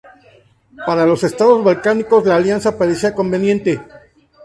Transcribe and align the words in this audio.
Para 0.87 1.05
los 1.05 1.23
Estados 1.23 1.63
balcánicos, 1.63 2.25
la 2.25 2.35
alianza 2.37 2.75
parecía 2.75 3.13
conveniente. 3.13 3.79